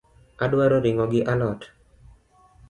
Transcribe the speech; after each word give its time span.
Adwaro 0.45 0.77
ring’o 0.85 1.05
gi 1.11 1.21
a 1.33 1.35
lot 1.43 1.61